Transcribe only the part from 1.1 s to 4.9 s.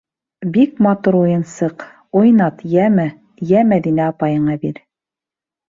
уйынсыҡ, уйнат, йәме, йә Мәҙинә апайыңа бир.